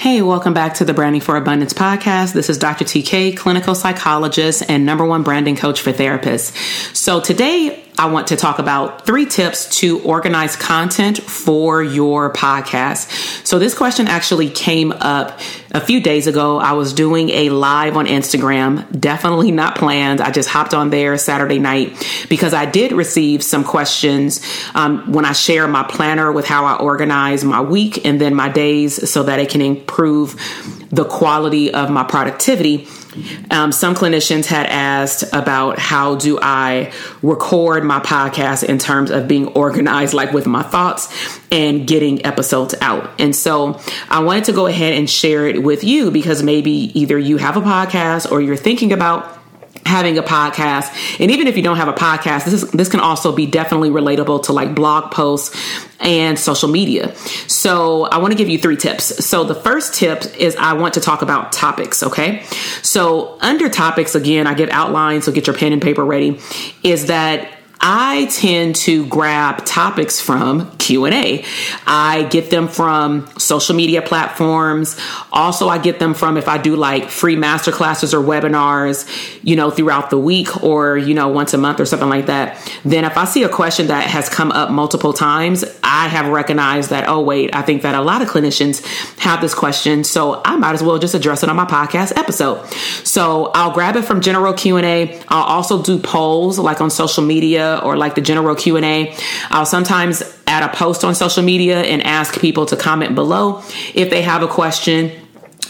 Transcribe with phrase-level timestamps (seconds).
[0.00, 2.32] Hey, welcome back to the Branding for Abundance podcast.
[2.32, 2.86] This is Dr.
[2.86, 6.56] TK, clinical psychologist and number one branding coach for therapists.
[6.96, 13.46] So today I want to talk about three tips to organize content for your podcast.
[13.46, 15.38] So this question actually came up
[15.72, 16.58] a few days ago.
[16.58, 20.20] I was doing a live on Instagram, definitely not planned.
[20.20, 24.40] I just hopped on there Saturday night because I did receive some questions
[24.74, 28.48] um, when I share my planner with how I organize my week and then my
[28.48, 30.36] days so that it can improve
[30.90, 32.86] the quality of my productivity.
[33.50, 39.26] Um, some clinicians had asked about how do I record my podcast in terms of
[39.26, 43.10] being organized, like with my thoughts and getting episodes out.
[43.20, 47.18] And so I wanted to go ahead and share it with you because maybe either
[47.18, 49.39] you have a podcast or you're thinking about
[49.90, 51.20] having a podcast.
[51.20, 53.90] And even if you don't have a podcast this is this can also be definitely
[53.90, 55.56] relatable to like blog posts
[56.00, 57.14] and social media.
[57.46, 59.24] So i want to give you three tips.
[59.24, 62.44] So the first tip is i want to talk about topics okay?
[62.82, 66.40] So under topics again i get outlined so get your pen and paper ready
[66.82, 71.44] is that I tend to grab topics from Q&A.
[71.86, 75.00] I get them from social media platforms.
[75.32, 79.08] Also, I get them from if I do like free master classes or webinars,
[79.42, 82.58] you know, throughout the week or, you know, once a month or something like that.
[82.84, 86.90] Then if I see a question that has come up multiple times, I have recognized
[86.90, 88.84] that, oh, wait, I think that a lot of clinicians
[89.20, 90.04] have this question.
[90.04, 92.66] So I might as well just address it on my podcast episode.
[93.04, 95.18] So I'll grab it from general Q&A.
[95.28, 99.14] I'll also do polls like on social media or like the general Q&A.
[99.50, 103.62] I'll sometimes add a post on social media and ask people to comment below
[103.94, 105.12] if they have a question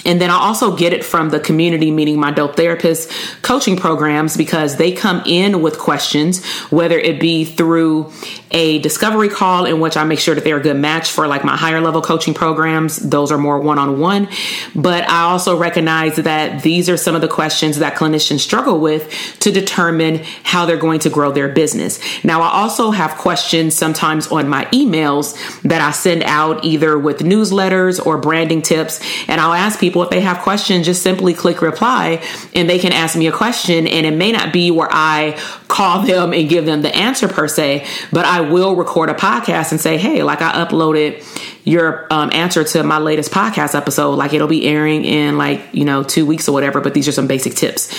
[0.05, 3.11] and then I also get it from the community, meaning my dope therapist
[3.43, 8.13] coaching programs, because they come in with questions, whether it be through
[8.51, 11.45] a discovery call in which I make sure that they're a good match for like
[11.45, 12.97] my higher level coaching programs.
[12.97, 14.29] Those are more one on one.
[14.75, 19.39] But I also recognize that these are some of the questions that clinicians struggle with
[19.41, 22.01] to determine how they're going to grow their business.
[22.25, 27.19] Now, I also have questions sometimes on my emails that I send out either with
[27.19, 29.01] newsletters or branding tips.
[29.29, 32.23] And I'll ask people if they have questions, just simply click reply
[32.55, 33.87] and they can ask me a question.
[33.87, 35.39] And it may not be where I
[35.69, 39.71] call them and give them the answer per se, but I will record a podcast
[39.71, 41.25] and say, hey, like I uploaded
[41.65, 44.15] your um, answer to my latest podcast episode.
[44.15, 47.13] Like it'll be airing in like, you know, two weeks or whatever, but these are
[47.13, 47.95] some basic tips.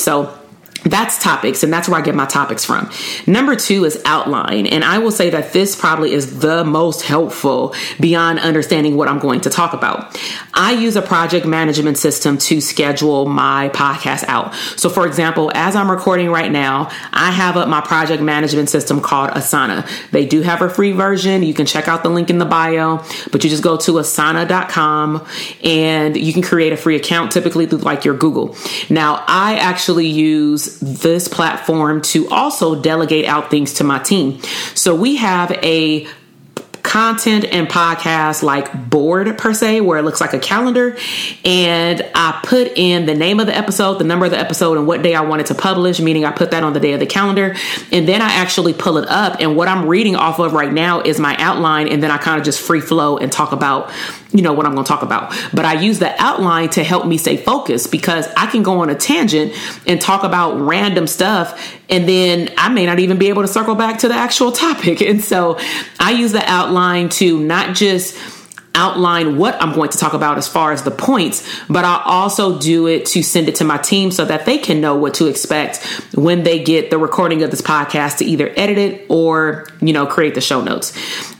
[0.00, 0.36] So,
[0.84, 2.90] that's topics, and that's where I get my topics from.
[3.26, 7.74] Number two is outline, and I will say that this probably is the most helpful
[8.00, 10.18] beyond understanding what I'm going to talk about.
[10.54, 14.54] I use a project management system to schedule my podcast out.
[14.76, 19.00] So, for example, as I'm recording right now, I have up my project management system
[19.00, 19.88] called Asana.
[20.10, 21.42] They do have a free version.
[21.42, 25.26] You can check out the link in the bio, but you just go to asana.com
[25.62, 28.56] and you can create a free account typically through like your Google.
[28.88, 34.40] Now, I actually use this platform to also delegate out things to my team.
[34.74, 36.06] So we have a
[36.86, 40.96] content and podcast like board per se, where it looks like a calendar.
[41.44, 44.86] And I put in the name of the episode, the number of the episode, and
[44.86, 47.06] what day I wanted to publish, meaning I put that on the day of the
[47.06, 47.56] calendar.
[47.90, 49.38] And then I actually pull it up.
[49.40, 51.88] And what I'm reading off of right now is my outline.
[51.88, 53.92] And then I kind of just free flow and talk about
[54.32, 55.34] you know what I'm going to talk about.
[55.54, 58.90] But I use the outline to help me stay focused because I can go on
[58.90, 59.52] a tangent
[59.86, 63.74] and talk about random stuff and then I may not even be able to circle
[63.74, 65.00] back to the actual topic.
[65.06, 65.58] And so
[66.00, 68.18] I use the outline to not just
[68.74, 72.58] outline what I'm going to talk about as far as the points, but I'll also
[72.58, 75.26] do it to send it to my team so that they can know what to
[75.26, 75.82] expect
[76.14, 80.06] when they get the recording of this podcast to either edit it or, you know,
[80.06, 80.92] create the show notes.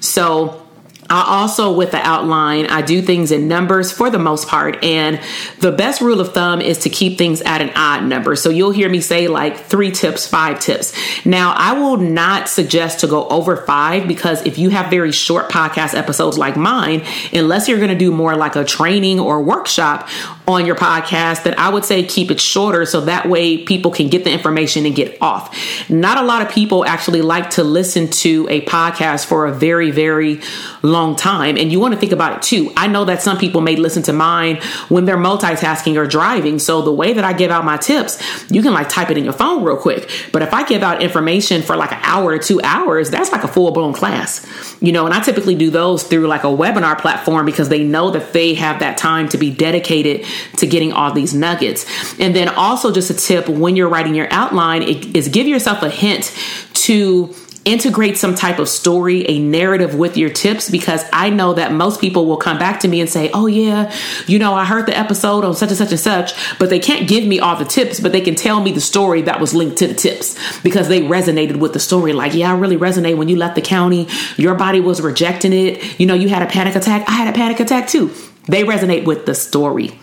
[0.05, 0.66] So
[1.09, 4.83] I also, with the outline, I do things in numbers for the most part.
[4.83, 5.21] And
[5.61, 8.37] the best rule of thumb is to keep things at an odd number.
[8.37, 10.93] So you'll hear me say like three tips, five tips.
[11.25, 15.51] Now, I will not suggest to go over five because if you have very short
[15.51, 20.09] podcast episodes like mine, unless you're going to do more like a training or workshop,
[20.49, 24.09] on your podcast, then I would say keep it shorter so that way people can
[24.09, 25.91] get the information and get off.
[25.91, 29.91] Not a lot of people actually like to listen to a podcast for a very,
[29.91, 30.41] very
[30.83, 31.57] long time.
[31.57, 32.73] And you want to think about it too.
[32.77, 36.61] I know that some people may listen to mine when they're multitasking or driving.
[36.61, 39.25] So the way that I give out my tips, you can like type it in
[39.25, 40.09] your phone real quick.
[40.33, 43.43] But if I give out information for like an hour or two hours, that's like
[43.43, 44.47] a full blown class,
[44.81, 48.11] you know, and I typically do those through like a webinar platform because they know
[48.13, 50.25] that they have that time to be dedicated
[50.57, 51.87] to getting all these nuggets.
[52.19, 55.91] And then also just a tip when you're writing your outline is give yourself a
[55.91, 56.35] hint
[56.75, 57.35] to
[57.67, 62.01] integrate some type of story, a narrative with your tips because I know that most
[62.01, 63.93] people will come back to me and say, Oh, yeah,
[64.29, 67.09] you know, I heard the episode on such and such and such, but they can't
[67.09, 69.79] give me all the tips, but they can tell me the story that was linked
[69.79, 72.13] to the tips because they resonated with the story.
[72.13, 74.07] Like, yeah, I really resonate when you left the county,
[74.37, 75.99] your body was rejecting it.
[75.99, 77.09] You know, you had a panic attack.
[77.09, 78.13] I had a panic attack too.
[78.45, 79.99] They resonate with the story.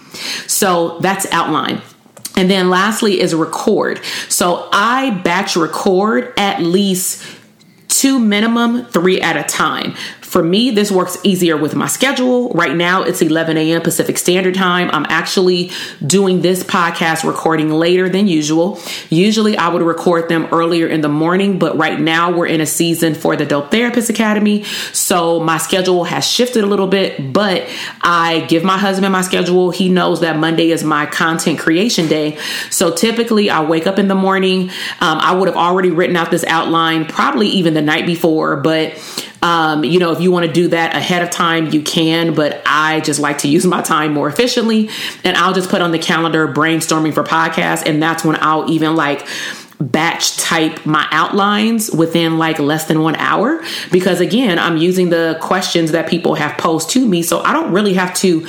[0.48, 1.81] So that's outline.
[2.36, 4.01] And then lastly is record.
[4.27, 7.24] So I batch record at least
[7.88, 9.95] two minimum, three at a time.
[10.33, 12.50] For me, this works easier with my schedule.
[12.50, 13.83] Right now, it's 11 a.m.
[13.83, 14.89] Pacific Standard Time.
[14.91, 15.69] I'm actually
[16.03, 18.80] doing this podcast recording later than usual.
[19.12, 22.65] Usually, I would record them earlier in the morning, but right now, we're in a
[22.65, 24.63] season for the Dope Therapist Academy.
[24.91, 27.69] So, my schedule has shifted a little bit, but
[28.01, 29.69] I give my husband my schedule.
[29.69, 32.39] He knows that Monday is my content creation day.
[32.71, 34.71] So, typically, I wake up in the morning.
[35.00, 38.97] Um, I would have already written out this outline probably even the night before, but
[39.44, 42.62] um, you know, if you want to do that ahead of time, you can, but
[42.66, 44.90] I just like to use my time more efficiently.
[45.24, 47.86] And I'll just put on the calendar brainstorming for podcasts.
[47.86, 49.28] And that's when I'll even like,
[49.80, 53.62] batch type my outlines within like less than one hour
[53.92, 57.74] because again i'm using the questions that people have posed to me so i don't
[57.74, 58.46] really have to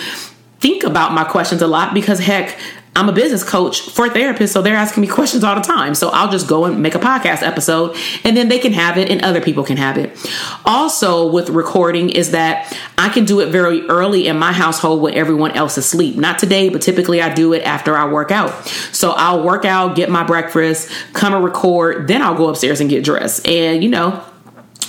[0.60, 2.56] think about my questions a lot because heck
[2.96, 5.96] I'm a business coach for therapists, so they're asking me questions all the time.
[5.96, 9.10] So I'll just go and make a podcast episode and then they can have it
[9.10, 10.16] and other people can have it.
[10.64, 15.14] Also, with recording, is that I can do it very early in my household when
[15.14, 16.16] everyone else is asleep.
[16.16, 18.66] Not today, but typically I do it after I work out.
[18.92, 22.88] So I'll work out, get my breakfast, come and record, then I'll go upstairs and
[22.88, 23.46] get dressed.
[23.48, 24.24] And you know,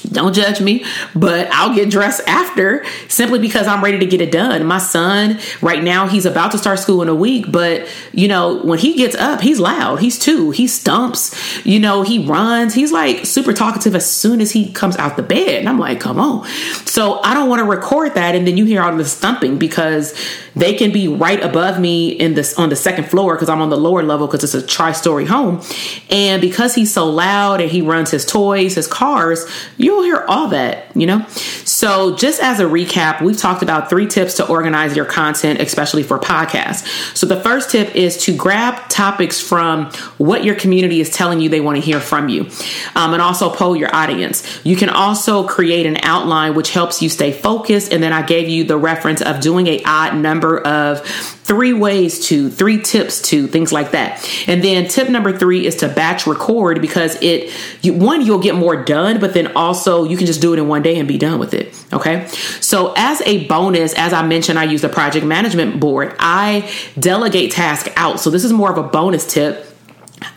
[0.03, 4.31] don't judge me, but I'll get dressed after simply because I'm ready to get it
[4.31, 4.65] done.
[4.65, 8.61] My son, right now, he's about to start school in a week, but you know,
[8.63, 9.99] when he gets up, he's loud.
[9.99, 10.51] He's two.
[10.51, 12.73] He stumps, you know, he runs.
[12.73, 15.59] He's like super talkative as soon as he comes out the bed.
[15.59, 16.47] And I'm like, come on.
[16.85, 18.35] So I don't want to record that.
[18.35, 20.13] And then you hear all the stumping because
[20.55, 23.69] they can be right above me in this on the second floor because I'm on
[23.69, 25.61] the lower level because it's a tri-story home.
[26.09, 29.45] And because he's so loud and he runs his toys, his cars,
[29.85, 31.25] you'll hear all that, you know?
[31.63, 36.01] So just as a recap, we've talked about three tips to organize your content, especially
[36.01, 37.15] for podcasts.
[37.15, 41.49] So the first tip is to grab topics from what your community is telling you
[41.49, 42.49] they want to hear from you.
[42.95, 44.59] Um, and also poll your audience.
[44.65, 47.93] You can also create an outline which helps you stay focused.
[47.93, 51.05] And then I gave you the reference of doing a odd number of
[51.45, 54.27] three ways to, three tips to, things like that.
[54.47, 57.53] And then tip number three is to batch record because it,
[57.83, 59.74] you, one, you'll get more done, but then also
[60.05, 61.75] you can just do it in one day and be done with it.
[61.93, 62.27] Okay.
[62.61, 66.15] So as a bonus, as I mentioned, I use the project management board.
[66.19, 68.19] I delegate tasks out.
[68.19, 69.65] So this is more of a bonus tip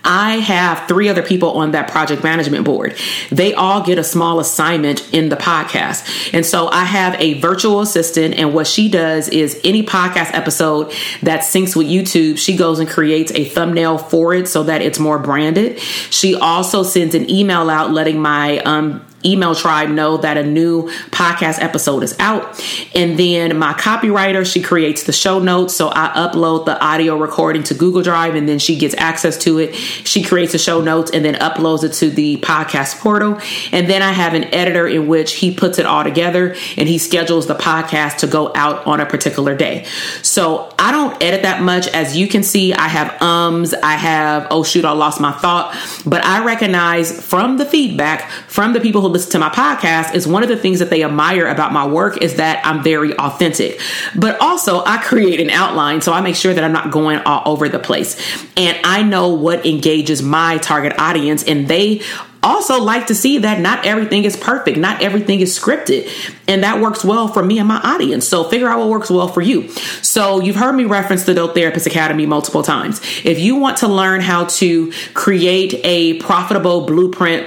[0.04, 2.96] I have three other people on that project management board.
[3.30, 6.34] They all get a small assignment in the podcast.
[6.34, 10.92] And so I have a virtual assistant, and what she does is any podcast episode
[11.22, 14.98] that syncs with YouTube, she goes and creates a thumbnail for it so that it's
[14.98, 15.78] more branded.
[15.78, 20.88] She also sends an email out letting my um, email tribe know that a new
[21.10, 22.62] podcast episode is out.
[22.94, 25.74] And then my copywriter, she creates the show notes.
[25.74, 29.58] So I upload the audio recording to Google Drive and then she gets access to
[29.58, 29.74] it.
[29.74, 33.40] She creates the show notes and then uploads it to the podcast portal.
[33.72, 36.98] And then I have an editor in which he puts it all together and he
[36.98, 39.84] schedules the podcast to go out on a particular day.
[40.22, 41.88] So I don't edit that much.
[41.88, 45.76] As you can see, I have ums, I have, oh shoot, I lost my thought.
[46.06, 50.26] But I recognize from the feedback from the people who listen to my podcast is
[50.26, 53.80] one of the things that they admire about my work is that I'm very authentic.
[54.14, 57.42] But also, I create an outline so I make sure that I'm not going all
[57.44, 58.16] over the place.
[58.56, 62.02] And I know what engages my target audience, and they
[62.42, 66.08] also like to see that not everything is perfect, not everything is scripted,
[66.46, 68.26] and that works well for me and my audience.
[68.26, 69.68] So figure out what works well for you.
[70.02, 73.00] So you've heard me reference the Dope Therapist Academy multiple times.
[73.24, 77.46] If you want to learn how to create a profitable blueprint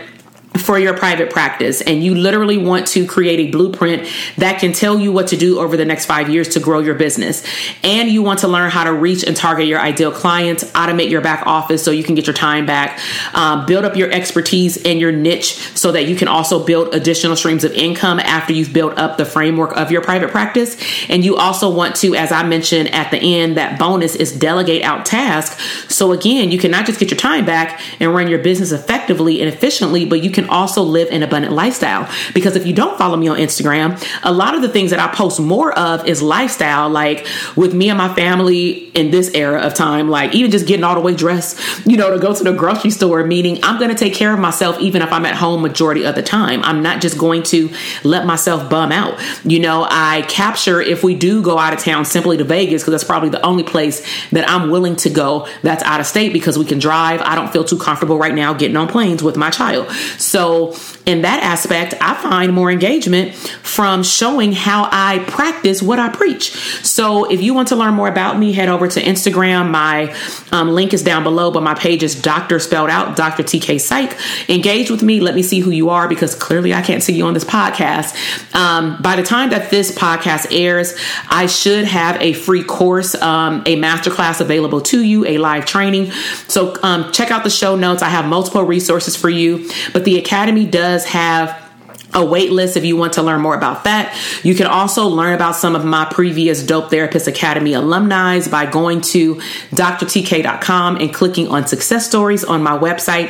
[0.58, 5.00] for your private practice and you literally want to create a blueprint that can tell
[5.00, 7.46] you what to do over the next five years to grow your business.
[7.84, 11.22] And you want to learn how to reach and target your ideal clients automate your
[11.22, 13.00] back office so you can get your time back
[13.34, 17.36] um, build up your expertise and your niche so that you can also build additional
[17.36, 20.77] streams of income after you've built up the framework of your private practice.
[21.10, 24.84] And you also want to as i mentioned at the end that bonus is delegate
[24.84, 28.72] out tasks so again you cannot just get your time back and run your business
[28.72, 32.10] effectively and efficiently but you can can also live an abundant lifestyle.
[32.33, 35.13] Because if you don't follow me on Instagram, a lot of the things that I
[35.13, 39.74] post more of is lifestyle, like with me and my family in this era of
[39.74, 42.53] time, like even just getting all the way dressed, you know, to go to the
[42.53, 45.62] grocery store, meaning I'm going to take care of myself even if I'm at home
[45.62, 46.63] majority of the time.
[46.63, 47.69] I'm not just going to
[48.03, 49.19] let myself bum out.
[49.43, 52.91] You know, I capture if we do go out of town simply to Vegas, because
[52.91, 56.57] that's probably the only place that I'm willing to go that's out of state because
[56.57, 57.21] we can drive.
[57.21, 59.89] I don't feel too comfortable right now getting on planes with my child.
[60.31, 60.71] So
[61.05, 66.51] in that aspect, I find more engagement from showing how I practice what I preach.
[66.86, 69.72] So, if you want to learn more about me, head over to Instagram.
[69.72, 70.15] My
[70.51, 72.60] um, link is down below, but my page is Dr.
[72.60, 73.43] spelled out, Dr.
[73.43, 74.15] TK Psych.
[74.50, 75.20] Engage with me.
[75.20, 78.15] Let me see who you are because clearly I can't see you on this podcast.
[78.55, 80.96] Um, by the time that this podcast airs,
[81.29, 86.12] I should have a free course, um, a masterclass available to you, a live training.
[86.48, 88.03] So, um, check out the show notes.
[88.03, 91.71] I have multiple resources for you, but the Academy does have
[92.13, 94.17] a wait list if you want to learn more about that.
[94.43, 99.01] You can also learn about some of my previous Dope Therapist Academy alumni by going
[99.01, 99.36] to
[99.71, 103.29] drtk.com and clicking on success stories on my website.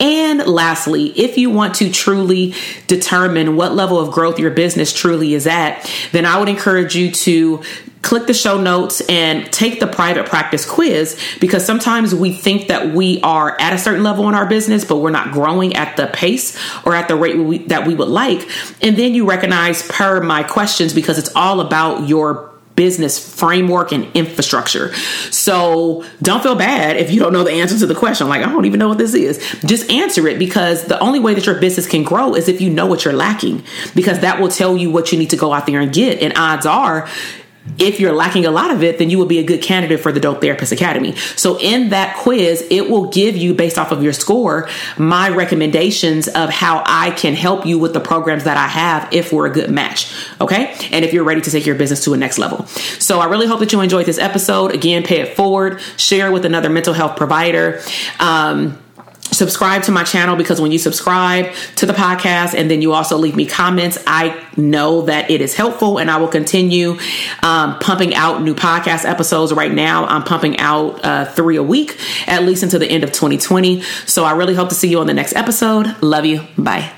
[0.00, 2.54] And lastly, if you want to truly
[2.86, 7.10] determine what level of growth your business truly is at, then I would encourage you
[7.10, 7.62] to
[8.02, 12.94] click the show notes and take the private practice quiz because sometimes we think that
[12.94, 16.06] we are at a certain level in our business but we're not growing at the
[16.08, 18.48] pace or at the rate we, that we would like
[18.82, 24.06] and then you recognize per my questions because it's all about your business framework and
[24.14, 24.94] infrastructure.
[25.32, 28.28] So don't feel bad if you don't know the answer to the question.
[28.28, 29.38] Like, I don't even know what this is.
[29.66, 32.70] Just answer it because the only way that your business can grow is if you
[32.70, 33.64] know what you're lacking,
[33.96, 36.22] because that will tell you what you need to go out there and get.
[36.22, 37.08] And odds are,
[37.78, 40.12] if you're lacking a lot of it, then you will be a good candidate for
[40.12, 41.14] the Dope Therapist Academy.
[41.36, 46.28] So in that quiz, it will give you, based off of your score, my recommendations
[46.28, 49.52] of how I can help you with the programs that I have if we're a
[49.52, 50.12] good match.
[50.40, 50.74] Okay.
[50.90, 52.66] And if you're ready to take your business to a next level.
[52.98, 54.72] So I really hope that you enjoyed this episode.
[54.74, 57.80] Again, pay it forward, share with another mental health provider.
[58.18, 58.78] Um,
[59.32, 63.16] subscribe to my channel because when you subscribe to the podcast and then you also
[63.16, 66.98] leave me comments, I know that it is helpful and I will continue
[67.42, 69.52] um, pumping out new podcast episodes.
[69.52, 73.12] Right now, I'm pumping out uh, three a week, at least until the end of
[73.12, 73.82] 2020.
[74.06, 76.00] So I really hope to see you on the next episode.
[76.02, 76.42] Love you.
[76.56, 76.97] Bye.